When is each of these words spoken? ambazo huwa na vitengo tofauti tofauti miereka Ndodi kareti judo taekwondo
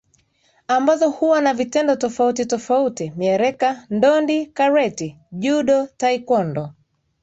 ambazo 0.67 1.09
huwa 1.09 1.41
na 1.41 1.53
vitengo 1.53 1.95
tofauti 1.95 2.45
tofauti 2.45 3.13
miereka 3.15 3.87
Ndodi 3.89 4.45
kareti 4.45 5.17
judo 5.31 5.87
taekwondo 5.97 6.69